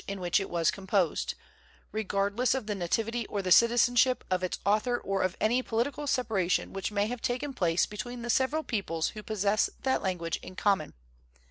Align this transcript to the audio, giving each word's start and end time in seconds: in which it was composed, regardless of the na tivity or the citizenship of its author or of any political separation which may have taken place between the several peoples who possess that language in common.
in 0.07 0.19
which 0.19 0.39
it 0.39 0.49
was 0.49 0.71
composed, 0.71 1.35
regardless 1.91 2.55
of 2.55 2.65
the 2.65 2.73
na 2.73 2.87
tivity 2.87 3.23
or 3.29 3.39
the 3.43 3.51
citizenship 3.51 4.23
of 4.31 4.43
its 4.43 4.57
author 4.65 4.97
or 4.97 5.21
of 5.21 5.37
any 5.39 5.61
political 5.61 6.07
separation 6.07 6.73
which 6.73 6.91
may 6.91 7.05
have 7.05 7.21
taken 7.21 7.53
place 7.53 7.85
between 7.85 8.23
the 8.23 8.29
several 8.31 8.63
peoples 8.63 9.09
who 9.09 9.21
possess 9.21 9.69
that 9.83 10.01
language 10.01 10.37
in 10.41 10.55
common. 10.55 10.95